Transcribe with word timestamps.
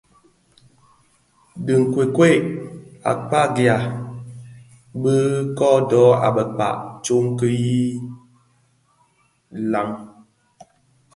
Dhi 1.63 1.73
bi 1.75 1.81
nkokwei 1.83 2.37
a 3.09 3.11
kpagianë 3.27 3.89
bi 5.01 5.15
kodo 5.57 6.03
a 6.27 6.27
bekpag 6.35 6.79
tsok 7.03 7.37
yi 7.59 7.77
landen. 9.71 10.07